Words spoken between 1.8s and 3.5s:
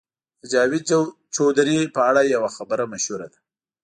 په اړه یوه خبره مشهوره ده.